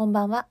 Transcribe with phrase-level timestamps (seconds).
[0.00, 0.46] こんばんは。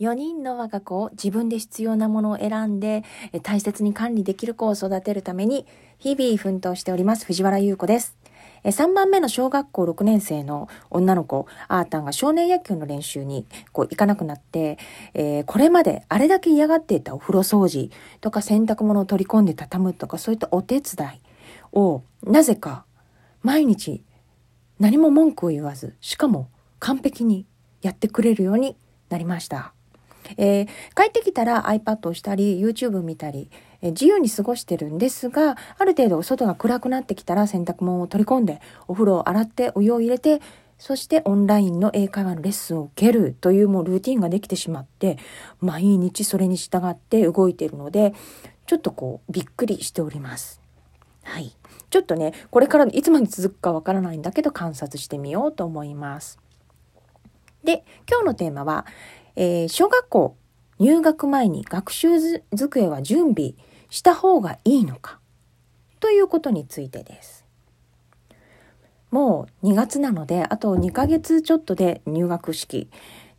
[0.00, 3.04] 4人の我が子を自分で必要なものを選んで
[3.44, 5.68] 大切に管理できる子を育てるために
[5.98, 8.16] 日々奮闘しております藤原優子です。
[8.64, 14.78] 3番目の小学校6年生の女の子、あーたんが少年野球の練習にこう行かなくなって、
[15.14, 21.20] えー、これまであれだけ嫌がっていたお風呂掃除とか洗濯物を取り込んで畳むとかそういったお手伝い
[21.70, 22.84] をなぜか
[23.44, 24.02] 毎日
[24.80, 27.46] 何も文句を言わず、しかも完璧に
[27.80, 28.76] やってくれるように
[29.08, 29.72] なりました。
[30.36, 33.50] えー、帰ってきたら iPad をしたり YouTube 見たり、
[33.80, 40.42] えー、自由に過ごしてるんですがある程度外が暗くなってきたら洗濯物を取り込んでお風呂を洗ってお湯を入れて
[40.78, 45.18] そしてオンラインの英会話のレッスンを受けるというもうルーティンができてしまって
[45.60, 48.12] 毎日それに従って動いているので
[48.66, 50.60] ちょっとこうびっくりしております。
[51.22, 51.54] はい。
[51.90, 56.38] ちょっとね、これからいつまで続くかわからないんだけど観察してみようと思います。
[57.64, 58.86] で、今日のテーマは、
[59.36, 60.36] えー、小学校
[60.78, 62.08] 入学前に学習
[62.54, 63.54] 机は準備
[63.90, 65.18] した方がいいのか
[66.00, 67.44] ということについてです。
[69.10, 72.88] もう2月なので、あと2ヶ月ちょっとで入学式。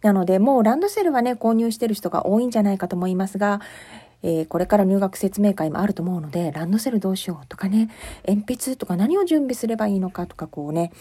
[0.02, 3.62] なので、もうランドセルはね、購入してる人が多いんじゃないかと思いますが、
[4.22, 7.90] えー、これから入学説明会もあると思うので、ランドセルどうしようとかね、
[8.28, 10.92] 鉛筆とか何を準備すればいいのかとか、こうね、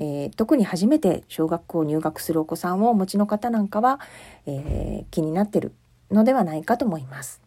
[0.00, 4.00] えー、特に初めて小学校入学するお子さんをお持ちの方なんかは、
[4.46, 5.72] えー、気になってる
[6.10, 7.42] のではないかと思います。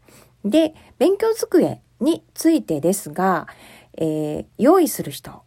[0.46, 3.48] で、勉強机についてですが、
[3.98, 5.42] えー、用意する人、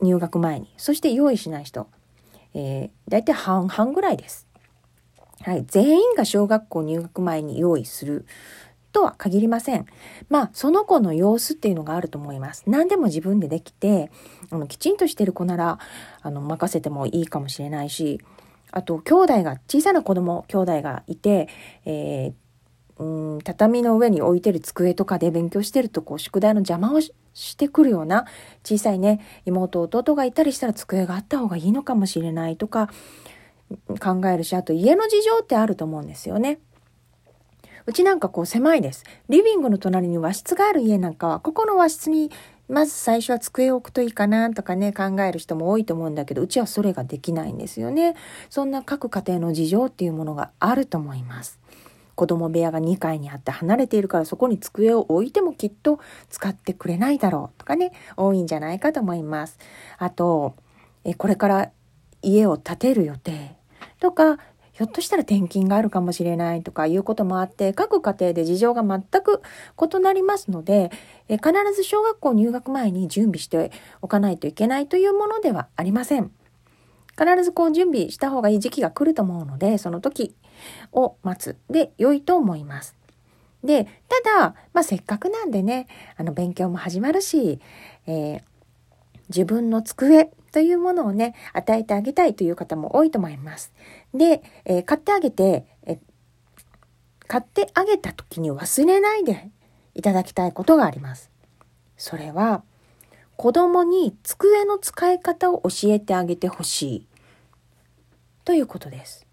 [0.00, 1.86] 入学前に、そして用意しない人、
[2.54, 4.48] え、大体半々ぐらいです。
[5.42, 8.26] はい、全員が小学校入学前に用意する
[8.92, 9.86] とは限りません。
[10.28, 12.64] まあ、その子の様子っていうのがあると思います。
[12.66, 14.10] 何でも自分でできて、
[14.50, 15.78] あのきちんとしてる子なら、
[16.22, 18.20] あの、任せてもいいかもしれないし、
[18.70, 21.48] あと、兄弟が、小さな子供、兄弟がいて、
[21.84, 22.32] えー、
[22.98, 27.14] うん畳の上に置いてる机とかで勉強してるとこう宿題の邪魔をし
[27.56, 28.26] てくるような
[28.64, 32.90] 小さいね妹弟がいたりしたら机があった方がいいのかもしれないとか
[34.00, 36.58] 考えるしあと家の事情ってあると思うんですよね。
[37.88, 39.02] うちなんかこう狭いです。
[39.30, 42.30] リビングの隣に和室がある家なんかは、ここの和室に
[42.68, 48.14] まず最初は机を置くといいかなとかね、考える人も多いと思うんだけど、うちはそれができないんですよね。
[48.50, 51.58] そんな各家庭の事情っていうものがあると思います。
[52.14, 55.98] 子供部屋が2階にあって離れているからそこに机を置いてもきっと
[56.28, 59.58] 使ってくれないだろうとかね、多いんじゃないかと思います。
[59.96, 60.56] あと、
[61.04, 61.70] えこれから
[62.20, 63.56] 家を建てる予定
[63.98, 64.38] とか、
[64.78, 69.42] ひょっとしたら転勤があるかもしれないとかいうこともあって、各家庭で事情が全く
[69.76, 70.92] 異なりますので、
[71.28, 73.72] え必ず小学校入学前に準備して
[74.02, 76.30] おかないといけないというものではありません。
[77.18, 80.36] 必ずこう準備した方がいい時期が来ると思うので、その時
[80.92, 82.94] を待つで良いと思います。
[83.64, 87.58] で、ただ、まあ、せっかくなんでね、あの、勉強も始まるし、
[88.06, 88.40] えー、
[89.28, 93.72] 自分の机というものをね、与えてあげたいという方も多いと思います。
[94.14, 95.98] で、えー、買ってあげて、え
[97.26, 99.50] 買ってあげた時に忘れないで
[99.94, 101.30] いただきたいことがあります。
[101.96, 102.62] それは、
[103.36, 107.06] 子供に机の使い方を教えてあげてほしい
[108.44, 109.28] ということです。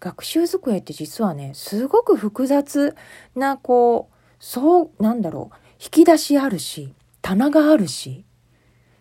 [0.00, 2.94] 学習机って実はね、すごく複雑
[3.34, 8.25] な、こう、そう、なんだろう、引き出しあるし、棚があるし、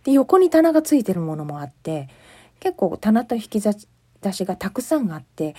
[0.05, 2.07] で、横に棚がついてるものもあって、
[2.59, 3.73] 結構棚と引き出
[4.33, 5.55] しがたくさんあって、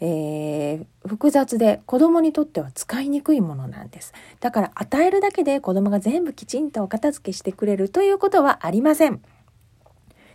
[0.00, 4.12] えー、複雑で子供にとっては使いにくいものなんです。
[4.40, 9.20] だから与えるだけで子供が全部きちんとお片付けしてくれるということはありません。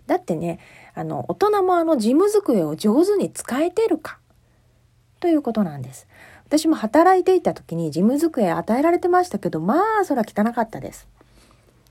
[0.06, 0.60] だってね、
[0.94, 4.20] あの、大人もあの事務机を上手に使えてるか
[5.20, 6.08] ということなんです。
[6.46, 11.08] 私も働いていた時に事務机与えられてましたけど、まあ、それは汚かったです。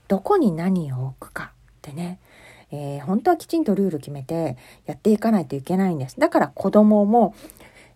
[0.07, 1.54] どこに何を置くか。
[1.85, 2.19] ってね、
[2.71, 6.19] えー、本当はきちんとルール決めてやっていかないといけないんです。
[6.19, 7.35] だから子供も、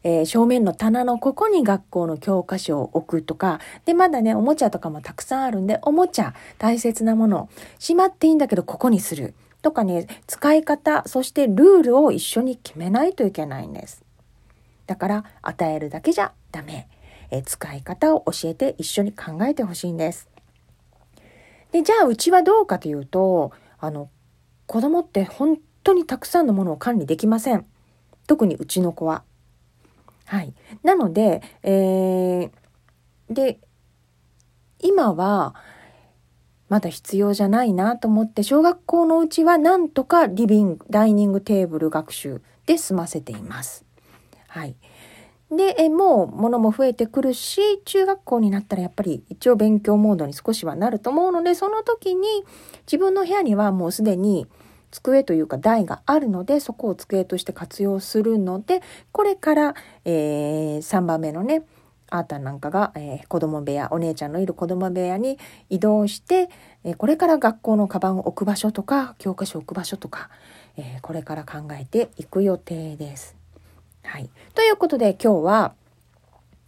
[0.04, 7.50] えー、正面の棚のここに学校の教科書を置くとか、で、まだね、おもちゃとかもたくさんあるんで、おもちゃ、大切なもの、
[7.80, 9.34] しまっていいんだけど、ここにする。
[9.62, 14.06] とかね、使い方、そしてルールを一緒に決めないといけないんです。
[14.88, 16.88] だから、与えるだけじゃダメ。
[17.31, 20.30] えー、使い方を教えて一緒に考えてほしいんです。
[21.72, 24.10] で、じゃあ、うちはどうかというと、あの、
[24.66, 27.66] 子供って本当にたくさんのものを管理できません。
[28.28, 29.24] 特にうちの子は。
[30.26, 30.54] はい。
[30.84, 32.52] なので、えー、
[33.30, 33.60] で、
[34.80, 35.56] 今は、
[36.70, 43.86] まだ必要じゃないなと思って、小学校のうちはなんとかリビング、ダイニングテーブル学習で済ませています。
[44.48, 44.75] はい。
[45.51, 52.28] で、えもう物も増えてくるし、中学校になったらやっぱり一応勉強モードに少しはなると思うので、その時に
[52.86, 54.48] 自分の部屋にはもうすでに
[54.92, 58.81] 机というか台があるので、そこを机として活用するので、
[59.12, 59.75] これから、
[60.06, 61.63] えー、3番目のね、
[62.12, 65.38] あーたんなんかが、えー、子供部屋、お姉ちゃんのいる子供部屋に
[65.69, 66.50] 移動して、
[66.84, 70.30] えー、これから学校のカバンを置く場所とか、教科書を置く場所とか、
[70.78, 73.38] えー、これから考えていく予定です。
[74.10, 74.30] はい。
[74.56, 75.76] ということで今日は、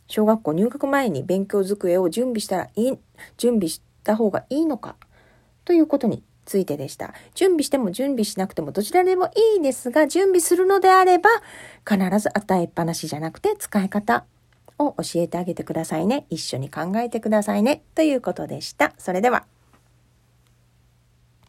[0.05, 2.99] 小学校入学前に勉強机を準備したらいい、
[3.37, 4.95] 準備した方がいいのか
[5.65, 7.15] ということについてでした。
[7.33, 11.31] 準備しても準備しなくてもどちらでもいいですが、準備するのであれば、
[11.89, 14.25] 必ず与えっぱなしじゃなくて使い方
[14.77, 16.27] を教えてあげてくださいね。
[16.29, 17.81] 一緒に考えてくださいね。
[17.95, 18.93] ということでした。
[18.99, 19.45] それでは。